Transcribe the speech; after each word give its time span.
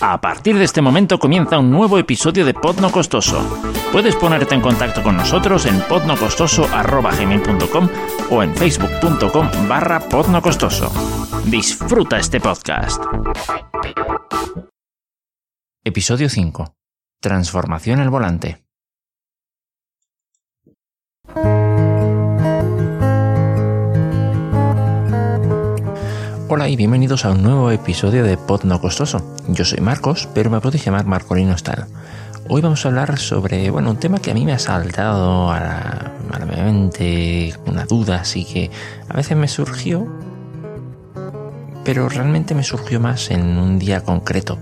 A 0.00 0.20
partir 0.20 0.56
de 0.56 0.64
este 0.64 0.80
momento 0.80 1.18
comienza 1.18 1.58
un 1.58 1.70
nuevo 1.70 1.98
episodio 1.98 2.44
de 2.44 2.54
Pod 2.54 2.80
No 2.80 2.92
Costoso. 2.92 3.42
Puedes 3.90 4.14
ponerte 4.16 4.54
en 4.54 4.60
contacto 4.60 5.02
con 5.02 5.16
nosotros 5.16 5.66
en 5.66 5.80
podnocostoso.com 5.80 7.88
o 8.30 8.42
en 8.42 8.54
facebook.com 8.54 9.68
barra 9.68 10.00
podnocostoso. 10.00 10.92
Disfruta 11.46 12.18
este 12.18 12.40
podcast. 12.40 13.02
Episodio 15.84 16.28
5. 16.28 16.74
Transformación 17.20 18.00
al 18.00 18.10
volante. 18.10 18.67
Hola 26.50 26.66
y 26.66 26.76
bienvenidos 26.76 27.26
a 27.26 27.32
un 27.32 27.42
nuevo 27.42 27.70
episodio 27.70 28.24
de 28.24 28.38
Pod 28.38 28.64
No 28.64 28.80
Costoso. 28.80 29.20
Yo 29.48 29.66
soy 29.66 29.80
Marcos, 29.80 30.30
pero 30.32 30.48
me 30.48 30.62
podéis 30.62 30.82
llamar 30.82 31.04
Marcolino 31.04 31.58
Style. 31.58 31.84
Hoy 32.48 32.62
vamos 32.62 32.82
a 32.82 32.88
hablar 32.88 33.18
sobre, 33.18 33.68
bueno, 33.68 33.90
un 33.90 33.98
tema 33.98 34.18
que 34.18 34.30
a 34.30 34.34
mí 34.34 34.46
me 34.46 34.54
ha 34.54 34.58
saltado 34.58 35.52
a 35.52 35.60
la, 35.60 36.12
a 36.32 36.38
la 36.38 36.46
mente, 36.46 37.52
una 37.66 37.84
duda, 37.84 38.22
así 38.22 38.46
que 38.46 38.70
a 39.10 39.14
veces 39.14 39.36
me 39.36 39.46
surgió, 39.46 40.08
pero 41.84 42.08
realmente 42.08 42.54
me 42.54 42.64
surgió 42.64 42.98
más 42.98 43.30
en 43.30 43.58
un 43.58 43.78
día 43.78 44.02
concreto. 44.02 44.58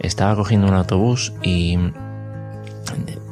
Estaba 0.00 0.36
cogiendo 0.36 0.66
un 0.66 0.74
autobús 0.74 1.32
y, 1.42 1.78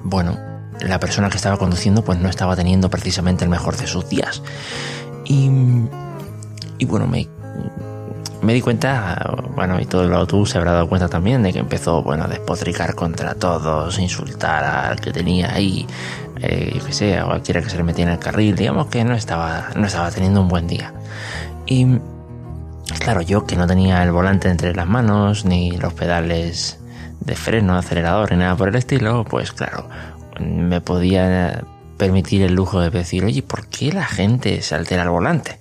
bueno, 0.03 0.39
la 0.81 0.99
persona 0.99 1.29
que 1.29 1.37
estaba 1.37 1.59
conduciendo 1.59 2.03
pues 2.03 2.19
no 2.19 2.31
estaba 2.31 2.57
teniendo 2.57 2.89
precisamente 2.89 3.45
el 3.45 3.51
mejor 3.51 3.77
de 3.77 3.87
sus 3.87 4.09
días. 4.09 4.43
Y, 5.27 5.51
y 6.79 6.87
bueno, 6.87 7.07
me 7.07 7.29
me 8.43 8.55
di 8.55 8.61
cuenta, 8.61 9.37
bueno, 9.55 9.81
y 9.81 9.87
todo 9.87 10.05
el 10.05 10.13
autobús 10.13 10.51
se 10.51 10.59
habrá 10.59 10.73
dado 10.73 10.89
cuenta 10.89 11.09
también 11.09 11.43
de 11.43 11.53
que 11.53 11.61
empezó, 11.61 12.03
bueno, 12.03 12.25
a 12.25 12.29
despotricar 12.29 12.95
contra 12.95 13.35
todos, 13.35 13.99
insultar 13.99 14.65
al 14.65 15.01
que 15.01 15.13
tenía 15.13 15.55
ahí, 15.55 15.87
eh, 16.41 16.73
yo 16.75 16.85
qué 16.85 16.93
sé, 16.93 17.19
a 17.19 17.25
cualquiera 17.25 17.63
que 17.63 17.71
se 17.71 17.77
le 17.77 17.85
metía 17.85 18.05
en 18.05 18.11
el 18.11 18.19
carril, 18.19 18.57
digamos 18.57 18.89
que 18.89 19.05
no 19.05 19.15
estaba, 19.15 19.69
no 19.77 19.87
estaba 19.87 20.11
teniendo 20.11 20.41
un 20.41 20.49
buen 20.49 20.67
día. 20.67 20.93
Y 21.67 21.87
claro, 22.99 23.23
yo 23.23 23.47
que 23.47 23.55
no 23.55 23.67
tenía 23.67 24.03
el 24.03 24.11
volante 24.11 24.49
entre 24.49 24.75
las 24.75 24.89
manos, 24.89 25.45
ni 25.45 25.71
los 25.77 25.95
pedales 25.95 26.81
de 27.21 27.37
freno, 27.37 27.77
acelerador, 27.77 28.33
ni 28.33 28.39
nada 28.39 28.57
por 28.57 28.69
el 28.69 28.75
estilo, 28.75 29.25
pues 29.25 29.53
claro, 29.53 29.89
me 30.41 30.81
podía 30.81 31.63
permitir 31.97 32.43
el 32.43 32.55
lujo 32.55 32.81
de 32.81 32.91
decir, 32.91 33.25
oye, 33.25 33.43
¿por 33.43 33.69
qué 33.69 33.93
la 33.93 34.07
gente 34.07 34.63
se 34.63 34.75
altera 34.75 35.05
el 35.05 35.11
volante? 35.11 35.61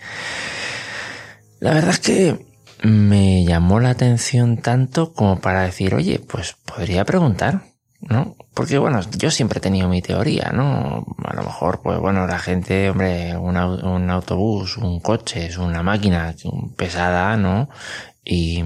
La 1.59 1.73
verdad 1.73 1.91
es 1.91 1.99
que 1.99 2.50
me 2.81 3.45
llamó 3.45 3.79
la 3.79 3.91
atención 3.91 4.57
tanto 4.57 5.13
como 5.13 5.39
para 5.39 5.63
decir, 5.63 5.93
oye, 5.93 6.19
pues 6.19 6.55
podría 6.65 7.05
preguntar, 7.05 7.63
¿no? 7.99 8.35
Porque 8.53 8.77
bueno, 8.77 9.01
yo 9.17 9.31
siempre 9.31 9.59
he 9.59 9.61
tenido 9.61 9.87
mi 9.87 10.01
teoría, 10.01 10.51
¿no? 10.53 11.05
A 11.23 11.35
lo 11.35 11.43
mejor, 11.43 11.81
pues 11.81 11.99
bueno, 11.99 12.25
la 12.27 12.39
gente, 12.39 12.89
hombre, 12.89 13.37
un, 13.37 13.57
un 13.57 14.09
autobús, 14.09 14.77
un 14.77 14.99
coche, 14.99 15.45
es 15.45 15.57
una 15.57 15.83
máquina 15.83 16.35
pesada, 16.75 17.37
¿no? 17.37 17.69
Y, 18.23 18.63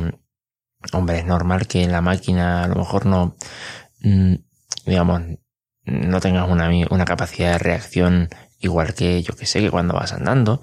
hombre, 0.94 1.20
es 1.20 1.26
normal 1.26 1.68
que 1.68 1.88
la 1.88 2.02
máquina 2.02 2.64
a 2.64 2.68
lo 2.68 2.76
mejor 2.76 3.06
no, 3.06 3.36
mm, 4.02 4.36
digamos, 4.86 5.22
no 5.84 6.20
tengas 6.20 6.50
una, 6.50 6.70
una 6.90 7.06
capacidad 7.06 7.54
de 7.54 7.58
reacción 7.60 8.30
igual 8.60 8.94
que 8.94 9.22
yo 9.22 9.36
que 9.36 9.46
sé, 9.46 9.62
que 9.62 9.72
cuando 9.72 9.94
vas 9.94 10.14
andando 10.14 10.62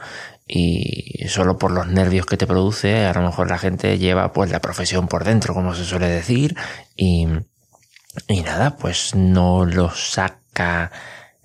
y 0.55 1.29
solo 1.29 1.57
por 1.57 1.71
los 1.71 1.87
nervios 1.87 2.27
que 2.27 2.37
te 2.37 2.47
produce, 2.47 3.07
a 3.07 3.15
lo 3.15 3.23
mejor 3.23 3.49
la 3.49 3.57
gente 3.57 3.99
lleva 3.99 4.35
pues 4.35 4.51
la 4.51 4.61
profesión 4.61 5.09
por 5.09 5.25
dentro, 5.25 5.55
como 5.55 5.75
se 5.75 5.87
suele 5.87 6.09
decir, 6.09 6.55
y, 6.95 7.27
y 8.29 8.43
nada, 8.43 8.77
pues 8.77 9.15
no 9.15 9.65
lo 9.65 9.91
saca 9.91 10.93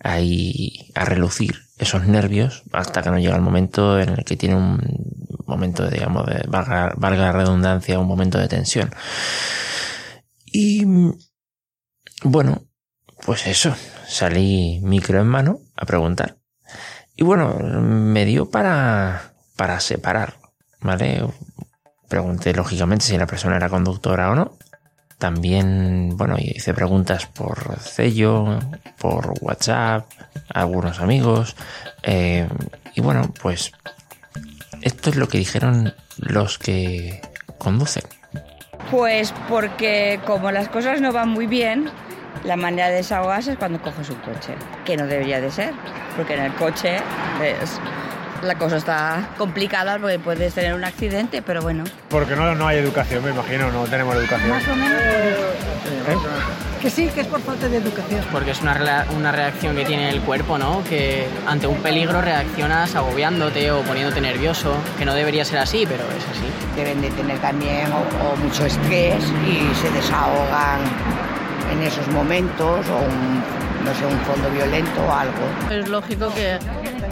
ahí 0.03 0.91
a 0.93 1.05
relucir 1.05 1.55
esos 1.77 2.05
nervios 2.05 2.63
hasta 2.73 3.01
que 3.01 3.09
no 3.09 3.17
llega 3.17 3.37
el 3.37 3.41
momento 3.41 3.97
en 3.97 4.09
el 4.09 4.25
que 4.25 4.35
tiene 4.35 4.55
un 4.55 4.81
momento, 5.45 5.89
digamos, 5.89 6.25
de 6.25 6.43
valga, 6.49 6.91
valga 6.97 7.27
la 7.27 7.31
redundancia, 7.31 7.99
un 7.99 8.07
momento 8.07 8.37
de 8.37 8.49
tensión. 8.49 8.93
Y 10.45 10.83
bueno, 12.23 12.63
pues 13.25 13.47
eso, 13.47 13.73
salí 14.05 14.81
micro 14.83 15.21
en 15.21 15.27
mano 15.27 15.61
a 15.77 15.85
preguntar. 15.85 16.37
Y 17.17 17.23
bueno, 17.23 17.55
me 17.59 18.25
dio 18.25 18.49
para, 18.49 19.33
para 19.55 19.79
separar, 19.79 20.35
¿vale? 20.81 21.25
Pregunté 22.07 22.53
lógicamente 22.53 23.05
si 23.05 23.17
la 23.17 23.25
persona 23.25 23.55
era 23.55 23.69
conductora 23.69 24.31
o 24.31 24.35
no. 24.35 24.57
También, 25.17 26.15
bueno, 26.15 26.35
hice 26.37 26.75
preguntas 26.75 27.25
por 27.25 27.79
sello, 27.79 28.59
por 28.99 29.33
WhatsApp, 29.41 30.05
algunos 30.53 30.99
amigos. 30.99 31.55
Eh, 32.03 32.47
y 32.93 33.01
bueno, 33.01 33.33
pues 33.41 33.71
esto 34.83 35.09
es 35.09 35.15
lo 35.15 35.27
que 35.27 35.39
dijeron 35.39 35.95
los 36.17 36.59
que 36.59 37.21
conducen. 37.57 38.03
Pues 38.91 39.33
porque 39.49 40.19
como 40.27 40.51
las 40.51 40.69
cosas 40.69 41.01
no 41.01 41.11
van 41.11 41.29
muy 41.29 41.47
bien, 41.47 41.89
la 42.43 42.55
manera 42.55 42.89
de 42.89 42.97
desahogarse 42.97 43.53
es 43.53 43.57
cuando 43.57 43.81
coges 43.81 44.09
un 44.11 44.17
coche, 44.17 44.53
que 44.85 44.95
no 44.95 45.07
debería 45.07 45.41
de 45.41 45.51
ser, 45.51 45.73
porque 46.17 46.33
en 46.33 46.43
el 46.43 46.53
coche 46.55 46.97
es, 47.41 47.79
la 48.41 48.55
cosa 48.55 48.77
está 48.77 49.29
complicada 49.37 49.97
porque 49.99 50.19
puedes 50.19 50.53
tener 50.53 50.73
un 50.73 50.83
accidente, 50.83 51.41
pero 51.41 51.61
bueno. 51.61 51.83
Porque 52.09 52.35
no, 52.35 52.55
no 52.55 52.67
hay 52.67 52.77
educación, 52.79 53.23
me 53.23 53.29
imagino, 53.29 53.71
no 53.71 53.83
tenemos 53.85 54.15
educación. 54.15 54.49
Más 54.49 54.67
o 54.67 54.75
menos. 54.75 54.99
¿Eh? 54.99 56.17
Que 56.81 56.89
sí, 56.89 57.09
que 57.13 57.21
es 57.21 57.27
por 57.27 57.41
falta 57.41 57.67
de 57.67 57.77
educación. 57.77 58.21
Porque 58.31 58.51
es 58.51 58.61
una, 58.61 59.05
una 59.15 59.31
reacción 59.31 59.75
que 59.75 59.85
tiene 59.85 60.09
el 60.09 60.21
cuerpo, 60.21 60.57
¿no? 60.57 60.83
Que 60.83 61.27
ante 61.47 61.67
un 61.67 61.77
peligro 61.77 62.21
reaccionas 62.21 62.95
agobiándote 62.95 63.71
o 63.71 63.81
poniéndote 63.81 64.21
nervioso, 64.21 64.75
que 64.97 65.05
no 65.05 65.13
debería 65.13 65.45
ser 65.45 65.59
así, 65.59 65.85
pero 65.87 66.03
es 66.03 66.23
así. 66.25 66.47
Deben 66.75 67.01
de 67.01 67.09
tener 67.11 67.39
también 67.39 67.91
o, 67.91 68.31
o 68.31 68.35
mucho 68.37 68.65
estrés 68.65 69.23
y 69.47 69.75
se 69.75 69.89
desahogan 69.91 70.81
en 71.71 71.83
esos 71.83 72.07
momentos 72.09 72.85
o 72.89 72.97
un, 72.97 73.56
no 73.87 73.93
sé, 73.95 74.05
un 74.05 74.19
fondo 74.21 74.49
violento 74.49 75.01
o 75.01 75.11
algo. 75.11 75.43
Es 75.71 75.87
lógico 75.87 76.29
que, 76.33 76.59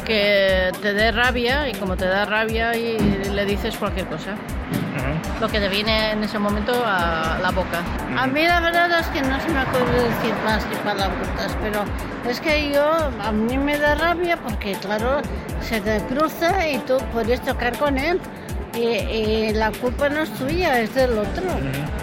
que 0.06 0.72
te 0.82 0.94
dé 0.94 1.12
rabia 1.12 1.70
y 1.70 1.74
como 1.74 1.96
te 1.96 2.06
da 2.06 2.26
rabia 2.26 2.76
y 2.76 2.98
le 3.34 3.46
dices 3.46 3.78
cualquier 3.78 4.08
cosa. 4.08 4.32
Uh 4.32 4.76
-huh. 4.76 5.42
Lo 5.42 5.48
que 5.48 5.60
te 5.60 5.70
viene 5.70 6.12
en 6.12 6.24
ese 6.24 6.38
momento 6.38 6.74
a 6.86 7.38
la 7.42 7.52
boca. 7.52 7.80
Uh 7.80 8.16
-huh. 8.16 8.24
A 8.24 8.28
mí 8.28 8.46
la 8.46 8.60
verdad 8.60 9.00
es 9.00 9.08
que 9.08 9.22
no 9.22 9.40
se 9.40 9.50
me 9.50 9.62
ocurre 9.64 9.98
decir 10.10 10.34
más 10.46 10.66
que 10.66 10.76
palabras, 10.78 11.52
pero 11.62 11.84
es 12.30 12.40
que 12.42 12.72
yo, 12.74 12.86
a 13.30 13.32
mí 13.32 13.58
me 13.58 13.78
da 13.78 13.96
rabia 13.96 14.36
porque 14.38 14.74
claro, 14.74 15.22
se 15.62 15.80
te 15.80 16.02
cruza 16.10 16.68
y 16.68 16.78
tú 16.80 16.98
puedes 17.14 17.40
tocar 17.42 17.78
con 17.78 17.98
él. 17.98 18.20
Y, 18.78 19.54
la 19.54 19.72
culpa 19.72 20.10
no 20.10 20.22
es 20.22 20.34
tuya, 20.34 20.82
es 20.82 20.94
del 20.94 21.18
otro. 21.18 21.44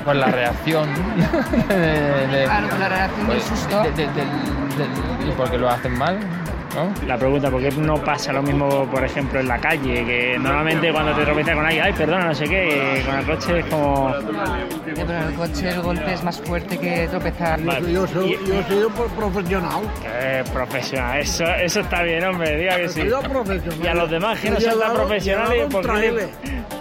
Por 0.05 0.17
la 0.17 0.27
reacción. 0.27 0.89
de, 1.69 1.77
de, 1.77 2.45
claro, 2.45 2.69
por 2.69 2.79
la 2.79 2.89
reacción 2.89 3.27
pues, 3.27 3.51
del 3.51 3.59
susto. 3.59 3.83
¿Y 5.27 5.31
porque 5.33 5.59
lo 5.59 5.69
hacen 5.69 5.97
mal? 5.97 6.19
¿No? 6.75 7.07
La 7.07 7.19
pregunta, 7.19 7.51
¿por 7.51 7.61
qué 7.61 7.71
no 7.73 7.97
pasa 8.03 8.33
lo 8.33 8.43
mismo, 8.43 8.87
por 8.91 9.05
ejemplo, 9.05 9.41
en 9.41 9.49
la 9.49 9.59
calle? 9.59 10.05
Que 10.07 10.39
normalmente 10.39 10.91
cuando 10.91 11.13
te 11.15 11.23
tropiezas 11.25 11.55
con 11.55 11.67
alguien, 11.67 11.85
ay, 11.85 11.93
perdona, 11.93 12.27
no 12.27 12.35
sé 12.35 12.45
qué, 12.45 13.03
con 13.05 13.19
el 13.19 13.27
coche 13.27 13.59
es 13.59 13.67
como... 13.67 14.15
Sí, 14.15 14.93
pero 14.95 15.13
en 15.13 15.29
el 15.29 15.35
coche 15.35 15.69
el 15.69 15.83
golpe 15.83 16.13
es 16.15 16.25
más 16.25 16.41
fuerte 16.41 16.79
que 16.79 17.09
tropezar. 17.09 17.63
Vale. 17.63 17.93
Yo 17.93 18.07
soy, 18.07 18.39
yo 18.47 18.63
soy 18.69 18.83
un 18.85 18.93
profesional. 18.93 19.83
¿Qué 20.01 20.45
profesional? 20.53 21.19
Eso, 21.21 21.45
eso 21.45 21.81
está 21.81 22.03
bien, 22.03 22.25
hombre, 22.25 22.57
diga 22.57 22.77
que 22.77 22.89
sí. 22.89 23.03
Yo 23.07 23.21
profesional. 23.21 23.79
Y 23.83 23.87
a 23.87 23.95
los 23.95 24.11
demás 24.11 24.41
que 24.41 24.51
no 24.51 24.61
sean 24.61 24.79
tan 24.79 24.95
profesionales, 24.95 25.67
¿por 25.71 26.01
qué? 26.01 26.29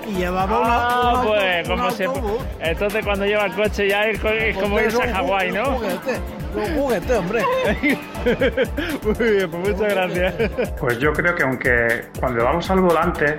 Y 0.08 0.14
llevaba 0.16 0.58
ah, 0.64 1.12
una, 1.14 1.22
pues, 1.24 1.68
como 1.68 1.92
se... 1.92 2.08
Entonces 2.60 3.06
cuando 3.06 3.26
lleva 3.26 3.46
el 3.46 3.54
coche 3.54 3.90
ya 3.90 4.04
es, 4.04 4.24
es 4.24 4.58
como 4.58 4.80
irse 4.80 5.04
a 5.04 5.16
Hawái, 5.16 5.52
¿no? 5.52 5.80
Un 6.56 6.76
juguete, 6.76 7.14
hombre. 7.16 7.44
Muy 9.04 9.32
bien, 9.32 9.50
pues 9.52 9.70
muchas 9.70 9.94
gracias. 9.94 10.74
Pues 10.80 11.00
yo 11.00 11.14
creo 11.14 11.36
que 11.36 11.44
aunque 11.44 12.06
cuando 12.20 12.44
vamos 12.44 12.70
al 12.70 12.82
volante 12.82 13.38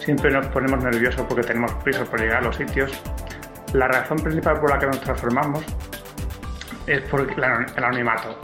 siempre 0.00 0.30
nos 0.30 0.46
ponemos 0.46 0.82
nerviosos 0.84 1.24
porque 1.28 1.42
tenemos 1.42 1.72
prisa 1.82 2.04
por 2.04 2.20
llegar 2.20 2.38
a 2.38 2.42
los 2.42 2.56
sitios, 2.56 2.92
la 3.72 3.88
razón 3.88 4.18
principal 4.18 4.60
por 4.60 4.70
la 4.70 4.78
que 4.78 4.86
nos 4.86 5.00
transformamos 5.00 5.64
es 6.86 7.00
por 7.02 7.20
el 7.20 7.44
anonimato. 7.44 8.38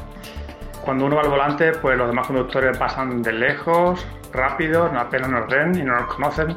Cuando 0.83 1.05
uno 1.05 1.17
va 1.17 1.23
al 1.23 1.29
volante, 1.29 1.73
pues 1.73 1.97
los 1.97 2.09
demás 2.09 2.27
conductores 2.27 2.77
pasan 2.79 3.23
de 3.23 3.33
lejos, 3.33 4.07
rápido, 4.33 4.91
no 4.91 5.01
apenas 5.01 5.29
nos 5.29 5.49
ven 5.49 5.75
y 5.79 5.83
no 5.83 5.95
nos 5.95 6.15
conocen. 6.15 6.57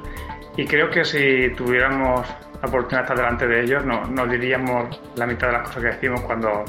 Y 0.55 0.65
creo 0.65 0.89
que 0.89 1.03
si 1.03 1.49
tuviéramos 1.55 2.27
la 2.61 2.69
oportunidad 2.69 2.99
de 2.99 3.03
estar 3.03 3.17
delante 3.17 3.47
de 3.47 3.61
ellos, 3.63 3.83
no, 3.85 4.27
diríamos 4.27 5.01
la 5.15 5.27
mitad 5.27 5.47
de 5.47 5.53
las 5.53 5.63
cosas 5.63 5.83
que 5.83 5.89
decimos 5.89 6.21
cuando 6.21 6.63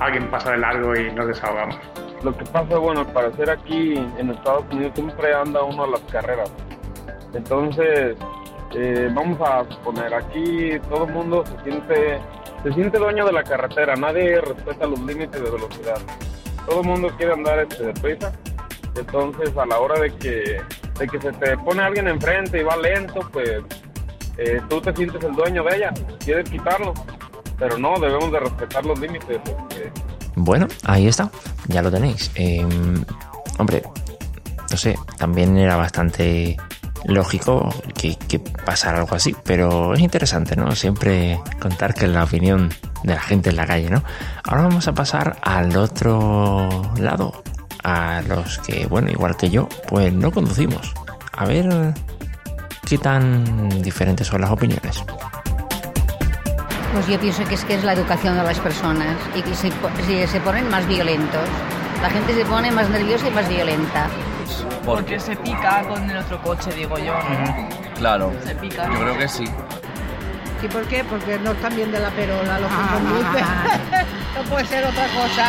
alguien 0.00 0.30
pasa 0.30 0.52
de 0.52 0.58
largo 0.58 0.94
y 0.96 1.12
nos 1.12 1.26
desahogamos. 1.26 1.76
Lo 2.22 2.36
que 2.36 2.44
pasa, 2.44 2.78
bueno, 2.78 3.00
al 3.00 3.12
parecer 3.12 3.50
aquí 3.50 3.94
en 4.18 4.30
Estados 4.30 4.64
Unidos 4.70 4.92
siempre 4.94 5.34
anda 5.34 5.62
uno 5.62 5.84
a 5.84 5.86
las 5.88 6.00
carreras. 6.02 6.52
Entonces, 7.34 8.16
eh, 8.74 9.10
vamos 9.12 9.40
a 9.40 9.64
suponer, 9.70 10.14
aquí 10.14 10.78
todo 10.88 11.04
el 11.04 11.12
mundo 11.12 11.44
se 11.44 11.64
siente 11.64 12.20
se 12.62 12.72
siente 12.74 12.98
dueño 12.98 13.26
de 13.26 13.32
la 13.32 13.42
carretera, 13.42 13.96
nadie 13.96 14.40
respeta 14.40 14.86
los 14.86 15.00
límites 15.00 15.42
de 15.42 15.50
velocidad. 15.50 15.98
Todo 16.66 16.80
el 16.82 16.86
mundo 16.86 17.08
quiere 17.16 17.32
andar 17.32 17.58
este, 17.58 17.86
deprisa, 17.86 18.32
entonces 18.94 19.56
a 19.56 19.66
la 19.66 19.80
hora 19.80 20.00
de 20.00 20.14
que, 20.16 20.62
de 20.98 21.08
que 21.08 21.20
se 21.20 21.32
te 21.32 21.58
pone 21.58 21.82
alguien 21.82 22.06
enfrente 22.06 22.60
y 22.60 22.62
va 22.62 22.76
lento, 22.76 23.28
pues 23.32 23.62
eh, 24.38 24.60
tú 24.68 24.80
te 24.80 24.94
sientes 24.94 25.24
el 25.24 25.32
dueño 25.32 25.64
de 25.64 25.76
ella, 25.76 25.92
quieres 26.24 26.48
quitarlo, 26.48 26.94
pero 27.62 27.78
no, 27.78 27.94
debemos 28.00 28.32
de 28.32 28.40
respetar 28.40 28.84
los 28.84 28.98
límites. 28.98 29.40
Bueno, 30.34 30.66
ahí 30.82 31.06
está, 31.06 31.30
ya 31.68 31.80
lo 31.80 31.92
tenéis. 31.92 32.32
Eh, 32.34 32.66
hombre, 33.56 33.84
no 34.68 34.76
sé, 34.76 34.98
también 35.16 35.56
era 35.56 35.76
bastante 35.76 36.56
lógico 37.04 37.72
que, 37.94 38.16
que 38.16 38.40
pasara 38.40 38.98
algo 38.98 39.14
así, 39.14 39.36
pero 39.44 39.94
es 39.94 40.00
interesante, 40.00 40.56
¿no? 40.56 40.74
Siempre 40.74 41.40
contar 41.60 41.94
que 41.94 42.08
la 42.08 42.24
opinión 42.24 42.68
de 43.04 43.14
la 43.14 43.20
gente 43.20 43.50
en 43.50 43.56
la 43.56 43.66
calle, 43.66 43.90
¿no? 43.90 44.02
Ahora 44.42 44.62
vamos 44.62 44.88
a 44.88 44.92
pasar 44.94 45.36
al 45.42 45.76
otro 45.76 46.68
lado, 46.96 47.44
a 47.84 48.22
los 48.26 48.58
que, 48.58 48.86
bueno, 48.86 49.08
igual 49.08 49.36
que 49.36 49.50
yo, 49.50 49.68
pues 49.86 50.12
no 50.12 50.32
conducimos. 50.32 50.92
A 51.32 51.44
ver 51.44 51.94
qué 52.88 52.98
tan 52.98 53.68
diferentes 53.82 54.26
son 54.26 54.40
las 54.40 54.50
opiniones. 54.50 55.04
Pues 56.92 57.06
yo 57.06 57.18
pienso 57.18 57.44
que 57.44 57.54
es 57.54 57.64
que 57.64 57.74
es 57.74 57.84
la 57.84 57.94
educación 57.94 58.36
de 58.36 58.42
las 58.44 58.58
personas 58.58 59.16
y 59.34 59.42
que 59.42 59.54
se, 59.54 59.72
se, 60.06 60.26
se 60.26 60.40
ponen 60.40 60.68
más 60.70 60.86
violentos. 60.86 61.40
La 62.02 62.10
gente 62.10 62.34
se 62.34 62.44
pone 62.44 62.70
más 62.70 62.88
nerviosa 62.90 63.28
y 63.28 63.30
más 63.30 63.48
violenta. 63.48 64.08
Porque 64.84 65.18
se 65.18 65.36
pica 65.36 65.82
con 65.88 66.10
el 66.10 66.16
otro 66.18 66.40
coche, 66.42 66.70
digo 66.72 66.98
yo. 66.98 67.14
¿no? 67.14 67.68
Claro, 67.96 68.32
Se 68.44 68.54
pica. 68.56 68.86
yo 68.92 69.00
creo 69.00 69.16
que 69.18 69.28
sí. 69.28 69.44
¿Y 70.62 70.68
por 70.68 70.82
qué? 70.86 71.02
Porque 71.04 71.38
no 71.38 71.52
están 71.52 71.74
bien 71.74 71.90
de 71.90 71.98
la 71.98 72.10
perola 72.10 72.58
los 72.60 72.70
que 72.70 72.94
conducen. 72.94 73.44
no 74.36 74.42
puede 74.50 74.66
ser 74.66 74.84
otra 74.84 75.06
cosa. 75.06 75.48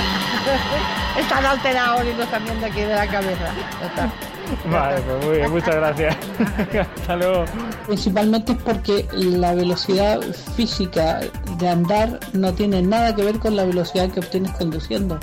están 1.19 1.45
alterados 1.45 2.04
y 2.06 2.13
no 2.18 2.24
están 2.24 2.44
bien 2.45 2.60
de 2.62 2.66
aquí 2.68 2.81
de 2.81 2.95
la 2.95 3.07
cabeza. 3.07 3.50
Está. 3.84 4.10
Vale, 4.72 5.01
pues 5.01 5.25
muy 5.25 5.38
bien, 5.38 5.51
muchas 5.51 5.75
gracias. 5.75 6.18
Hasta 6.98 7.16
luego. 7.16 7.45
Principalmente 7.88 8.51
es 8.54 8.57
porque 8.60 9.07
la 9.13 9.54
velocidad 9.54 10.22
física 10.56 11.22
de 11.57 11.69
andar 11.69 12.19
no 12.34 12.54
tiene 12.54 12.81
nada 12.81 13.16
que 13.16 13.24
ver 13.24 13.40
con 13.40 13.56
la 13.56 13.66
velocidad 13.66 14.10
que 14.10 14.19
obtienes 14.19 14.51
conduciendo. 14.51 15.19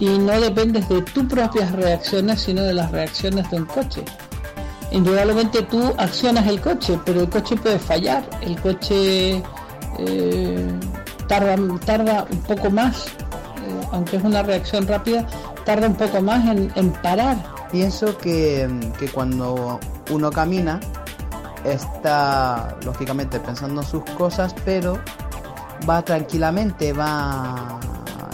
Y 0.00 0.06
no 0.18 0.40
dependes 0.40 0.88
de 0.88 1.02
tus 1.02 1.24
propias 1.24 1.72
reacciones, 1.72 2.40
sino 2.40 2.62
de 2.62 2.74
las 2.74 2.90
reacciones 2.92 3.50
de 3.50 3.56
un 3.58 3.66
coche. 3.66 4.04
Indudablemente 4.90 5.62
tú 5.62 5.92
accionas 5.98 6.46
el 6.46 6.60
coche, 6.60 6.98
pero 7.04 7.22
el 7.22 7.28
coche 7.28 7.56
puede 7.56 7.78
fallar. 7.78 8.22
El 8.40 8.60
coche 8.60 9.42
eh, 9.98 10.66
tarda, 11.26 11.56
tarda 11.84 12.26
un 12.30 12.38
poco 12.42 12.70
más, 12.70 13.06
eh, 13.06 13.86
aunque 13.92 14.16
es 14.16 14.24
una 14.24 14.42
reacción 14.42 14.86
rápida, 14.86 15.26
tarda 15.64 15.88
un 15.88 15.94
poco 15.96 16.22
más 16.22 16.46
en, 16.46 16.70
en 16.76 16.90
parar. 16.92 17.57
Pienso 17.70 18.16
que, 18.16 18.68
que 18.98 19.08
cuando 19.08 19.78
uno 20.10 20.30
camina 20.30 20.80
está 21.64 22.76
lógicamente 22.84 23.40
pensando 23.40 23.82
en 23.82 23.86
sus 23.86 24.02
cosas, 24.16 24.54
pero 24.64 24.98
va 25.88 26.02
tranquilamente, 26.02 26.92
va 26.92 27.78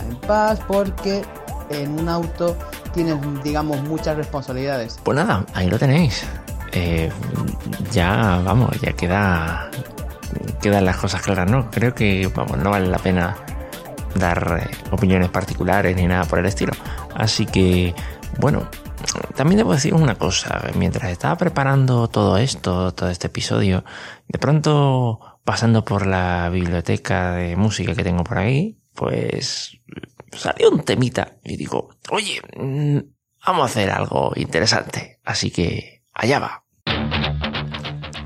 en 0.08 0.16
paz 0.16 0.60
porque 0.66 1.22
en 1.70 1.98
un 1.98 2.08
auto 2.08 2.56
tienes, 2.92 3.16
digamos, 3.42 3.82
muchas 3.82 4.16
responsabilidades. 4.16 4.98
Pues 5.02 5.16
nada, 5.16 5.44
ahí 5.54 5.68
lo 5.68 5.78
tenéis. 5.78 6.24
Eh, 6.72 7.10
ya, 7.90 8.40
vamos, 8.44 8.70
ya 8.80 8.92
queda. 8.92 9.70
Quedan 10.60 10.84
las 10.84 10.96
cosas 10.96 11.22
claras, 11.22 11.50
¿no? 11.50 11.70
Creo 11.70 11.94
que, 11.94 12.30
vamos, 12.34 12.58
no 12.58 12.70
vale 12.70 12.86
la 12.88 12.98
pena 12.98 13.36
dar 14.14 14.62
eh, 14.62 14.74
opiniones 14.90 15.28
particulares 15.28 15.94
ni 15.96 16.06
nada 16.06 16.24
por 16.24 16.38
el 16.38 16.46
estilo. 16.46 16.72
Así 17.14 17.46
que, 17.46 17.94
bueno, 18.38 18.66
también 19.34 19.58
debo 19.58 19.72
decir 19.72 19.94
una 19.94 20.14
cosa. 20.14 20.70
Mientras 20.76 21.10
estaba 21.10 21.36
preparando 21.36 22.08
todo 22.08 22.38
esto, 22.38 22.92
todo 22.92 23.10
este 23.10 23.26
episodio, 23.26 23.84
de 24.28 24.38
pronto, 24.38 25.40
pasando 25.44 25.84
por 25.84 26.06
la 26.06 26.48
biblioteca 26.50 27.32
de 27.32 27.56
música 27.56 27.94
que 27.94 28.04
tengo 28.04 28.24
por 28.24 28.38
ahí, 28.38 28.78
pues 28.94 29.78
salió 30.32 30.70
un 30.70 30.84
temita 30.84 31.36
y 31.44 31.56
digo, 31.56 31.90
oye, 32.10 32.40
mm, 32.56 32.98
vamos 33.46 33.62
a 33.62 33.66
hacer 33.66 33.90
algo 33.90 34.32
interesante. 34.36 35.20
Así 35.24 35.50
que 35.50 36.04
allá 36.12 36.38
va. 36.38 36.64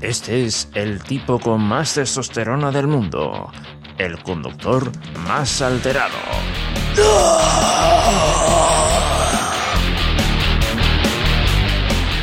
Este 0.01 0.45
es 0.45 0.69
el 0.75 1.03
tipo 1.03 1.39
con 1.39 1.61
más 1.61 1.95
testosterona 1.95 2.71
del 2.71 2.87
mundo. 2.87 3.51
El 3.97 4.21
conductor 4.23 4.91
más 5.27 5.61
alterado. 5.61 6.15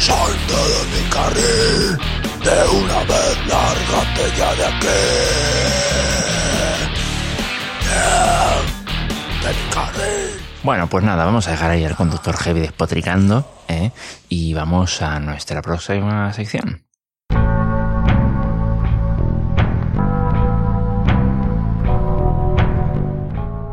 ¡Salte 0.06 0.54
de 0.54 0.80
mi 0.92 1.10
carril! 1.10 1.98
¡De 2.44 2.76
una 2.76 3.00
vez 3.00 3.36
lárgate 3.48 4.38
ya 4.38 4.54
de 4.54 4.64
aquí! 4.64 4.86
¡De 9.42 9.48
mi 9.48 9.70
carril! 9.74 10.40
Bueno, 10.62 10.88
pues 10.88 11.02
nada, 11.02 11.24
vamos 11.24 11.48
a 11.48 11.50
dejar 11.50 11.72
ahí 11.72 11.84
al 11.84 11.96
conductor 11.96 12.36
heavy 12.36 12.60
despotricando 12.60 13.50
¿eh? 13.66 13.90
y 14.28 14.54
vamos 14.54 15.02
a 15.02 15.18
nuestra 15.18 15.60
próxima 15.60 16.32
sección. 16.32 16.84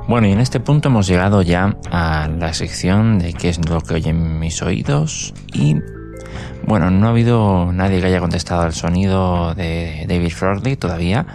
Bueno, 0.07 0.27
y 0.27 0.31
en 0.31 0.39
este 0.39 0.59
punto 0.59 0.89
hemos 0.89 1.05
llegado 1.05 1.43
ya 1.43 1.77
a 1.91 2.27
la 2.27 2.53
sección 2.55 3.19
de 3.19 3.33
qué 3.33 3.49
es 3.49 3.69
lo 3.69 3.81
que 3.81 3.93
oyen 3.93 4.39
mis 4.39 4.63
oídos 4.63 5.35
y 5.53 5.75
bueno, 6.65 6.91
no 6.91 7.07
ha 7.07 7.09
habido 7.09 7.71
nadie 7.73 7.99
que 7.99 8.07
haya 8.07 8.19
contestado 8.19 8.61
al 8.61 8.73
sonido 8.73 9.53
de 9.53 10.05
David 10.07 10.31
Frogley 10.31 10.75
todavía, 10.75 11.25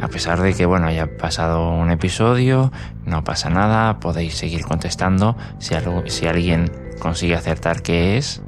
a 0.00 0.08
pesar 0.08 0.40
de 0.40 0.54
que 0.54 0.66
bueno, 0.66 0.86
haya 0.86 1.16
pasado 1.16 1.72
un 1.72 1.90
episodio, 1.90 2.72
no 3.04 3.24
pasa 3.24 3.50
nada, 3.50 3.98
podéis 4.00 4.34
seguir 4.34 4.64
contestando 4.64 5.36
si 5.58 6.26
alguien 6.26 6.70
consigue 7.00 7.34
acertar 7.34 7.82
qué 7.82 8.16
es, 8.16 8.42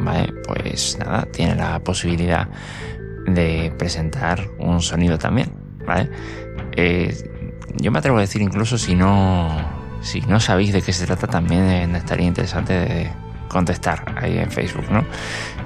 vale, 0.00 0.32
pues 0.46 0.98
nada, 0.98 1.26
tiene 1.32 1.54
la 1.54 1.78
posibilidad 1.80 2.48
de 3.26 3.72
presentar 3.78 4.48
un 4.58 4.80
sonido 4.80 5.18
también, 5.18 5.52
¿vale? 5.86 6.10
Eh, 6.76 7.14
yo 7.76 7.90
me 7.92 7.98
atrevo 7.98 8.18
a 8.18 8.20
decir 8.20 8.42
incluso 8.42 8.78
si 8.78 8.94
no 8.94 9.86
si 10.00 10.20
no 10.20 10.40
sabéis 10.40 10.72
de 10.72 10.82
qué 10.82 10.92
se 10.92 11.06
trata 11.06 11.26
también 11.26 11.94
estaría 11.96 12.26
interesante 12.26 12.72
de 12.72 13.10
contestar 13.56 14.04
ahí 14.20 14.36
en 14.36 14.50
Facebook, 14.50 14.84
¿no? 14.90 15.02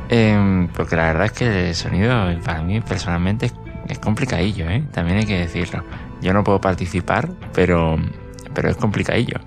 Eh, 0.08 0.68
porque 0.76 0.94
la 0.94 1.06
verdad 1.06 1.26
es 1.26 1.32
que 1.32 1.68
el 1.68 1.74
sonido 1.74 2.12
para 2.44 2.62
mí 2.62 2.80
personalmente 2.80 3.46
es, 3.46 3.54
es, 3.88 3.98
complicadillo, 3.98 4.70
¿eh? 4.70 4.84
También 4.92 5.18
hay 5.18 5.26
que 5.26 5.38
decirlo. 5.38 5.84
Yo 6.22 6.32
no 6.32 6.44
puedo 6.44 6.60
participar, 6.60 7.30
pero, 7.52 7.96
pero 8.54 8.70
es 8.70 8.76
complicadillo. 8.76 9.40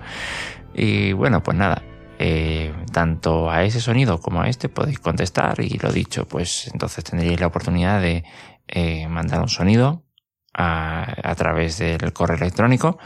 Y 0.74 1.14
bueno, 1.14 1.42
pues 1.42 1.56
nada. 1.56 1.82
Eh, 2.18 2.72
tanto 2.92 3.50
a 3.50 3.64
ese 3.64 3.80
sonido 3.80 4.20
como 4.20 4.42
a 4.42 4.48
este 4.48 4.68
podéis 4.68 5.00
contestar 5.00 5.60
y 5.60 5.78
lo 5.78 5.90
dicho, 5.90 6.28
pues 6.28 6.70
entonces 6.72 7.02
tendréis 7.02 7.40
la 7.40 7.48
oportunidad 7.48 8.00
de 8.00 8.24
eh, 8.68 9.08
mandar 9.08 9.40
un 9.40 9.48
sonido 9.48 10.04
a, 10.52 11.12
a 11.28 11.34
través 11.34 11.78
del 11.78 12.12
correo 12.12 12.36
electrónico 12.36 12.98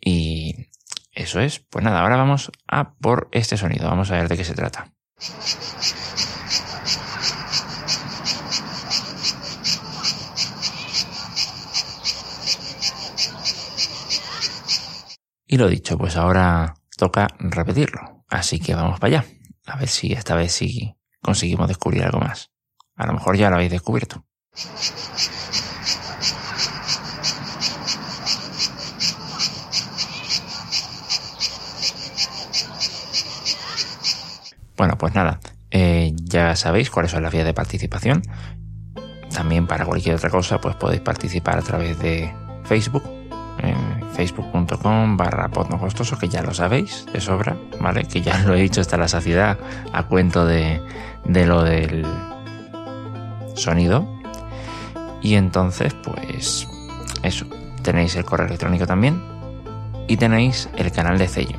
y 0.00 0.65
eso 1.16 1.40
es. 1.40 1.58
Pues 1.58 1.84
nada, 1.84 2.02
ahora 2.02 2.16
vamos 2.16 2.52
a 2.68 2.94
por 2.94 3.28
este 3.32 3.56
sonido. 3.56 3.88
Vamos 3.88 4.10
a 4.10 4.16
ver 4.16 4.28
de 4.28 4.36
qué 4.36 4.44
se 4.44 4.54
trata. 4.54 4.92
Y 15.46 15.56
lo 15.56 15.68
dicho, 15.68 15.96
pues 15.96 16.16
ahora 16.16 16.74
toca 16.96 17.28
repetirlo. 17.38 18.24
Así 18.28 18.60
que 18.60 18.74
vamos 18.74 19.00
para 19.00 19.18
allá. 19.18 19.28
A 19.66 19.76
ver 19.76 19.88
si 19.88 20.12
esta 20.12 20.34
vez 20.34 20.52
sí 20.52 20.96
conseguimos 21.22 21.68
descubrir 21.68 22.04
algo 22.04 22.20
más. 22.20 22.50
A 22.94 23.06
lo 23.06 23.14
mejor 23.14 23.36
ya 23.36 23.48
lo 23.48 23.56
habéis 23.56 23.70
descubierto. 23.70 24.24
Bueno, 34.76 34.98
pues 34.98 35.14
nada, 35.14 35.40
eh, 35.70 36.12
ya 36.22 36.54
sabéis 36.56 36.90
cuáles 36.90 37.12
son 37.12 37.22
las 37.22 37.32
vías 37.32 37.44
de 37.44 37.54
participación. 37.54 38.22
También 39.34 39.66
para 39.66 39.84
cualquier 39.84 40.16
otra 40.16 40.30
cosa, 40.30 40.60
pues 40.60 40.76
podéis 40.76 41.00
participar 41.00 41.58
a 41.58 41.62
través 41.62 41.98
de 41.98 42.32
Facebook, 42.64 43.02
en 43.58 44.10
facebook.com 44.12 45.16
barra 45.16 45.48
costoso, 45.48 46.18
que 46.18 46.28
ya 46.28 46.42
lo 46.42 46.54
sabéis 46.54 47.06
de 47.12 47.20
sobra, 47.20 47.56
¿vale? 47.80 48.04
Que 48.04 48.22
ya 48.22 48.38
lo 48.38 48.54
he 48.54 48.62
dicho 48.62 48.80
hasta 48.80 48.96
la 48.96 49.08
saciedad 49.08 49.58
a 49.92 50.02
cuento 50.04 50.46
de, 50.46 50.80
de 51.24 51.46
lo 51.46 51.62
del 51.62 52.06
sonido. 53.54 54.06
Y 55.22 55.34
entonces, 55.34 55.94
pues 55.94 56.68
eso, 57.22 57.46
tenéis 57.82 58.14
el 58.16 58.24
correo 58.24 58.46
electrónico 58.46 58.86
también 58.86 59.22
y 60.06 60.16
tenéis 60.16 60.68
el 60.76 60.92
canal 60.92 61.18
de 61.18 61.28
Cello. 61.28 61.56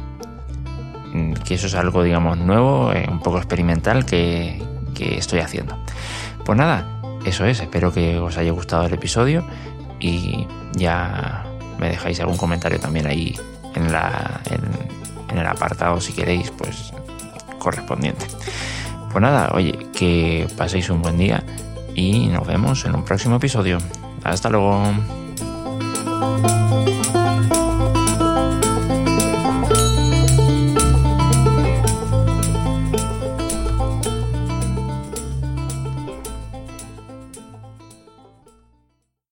Que 1.48 1.54
eso 1.54 1.68
es 1.68 1.76
algo, 1.76 2.04
digamos, 2.04 2.38
nuevo, 2.38 2.92
eh, 2.92 3.08
un 3.10 3.22
poco 3.22 3.38
experimental 3.38 4.06
que, 4.06 4.62
estoy 5.00 5.40
haciendo. 5.40 5.78
Pues 6.44 6.58
nada, 6.58 7.02
eso 7.26 7.46
es. 7.46 7.60
Espero 7.60 7.94
que 7.94 8.18
os 8.18 8.38
haya 8.38 8.52
gustado 8.52 8.86
el 8.86 8.94
episodio 8.94 9.48
y 10.00 10.48
ya 10.74 11.46
me 11.80 11.90
dejáis 11.90 12.20
algún 12.20 12.38
comentario 12.38 12.80
también 12.80 13.06
ahí 13.06 13.36
en, 13.76 13.92
la, 13.92 14.42
en 15.30 15.38
el 15.38 15.46
apartado 15.46 16.02
si 16.02 16.14
queréis, 16.14 16.52
pues 16.52 16.92
correspondiente. 17.60 18.26
Pues 19.12 19.22
nada, 19.22 19.52
oye, 19.54 19.78
que 19.94 20.48
paséis 20.58 20.90
un 20.90 21.02
buen 21.02 21.18
día 21.18 21.44
y 21.96 22.28
nos 22.28 22.46
vemos 22.46 22.86
en 22.86 22.96
un 22.96 23.04
próximo 23.04 23.38
episodio. 23.38 23.80
Hasta 24.24 24.50
luego. 24.50 24.94